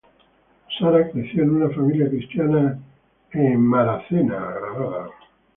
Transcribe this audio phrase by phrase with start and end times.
[0.79, 2.75] Sara creció en una familia cristiana
[3.33, 5.11] en Springfield, Missouri.